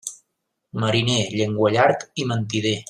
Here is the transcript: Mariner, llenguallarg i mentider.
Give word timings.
Mariner, 0.85 1.21
llenguallarg 1.41 2.07
i 2.25 2.31
mentider. 2.33 2.79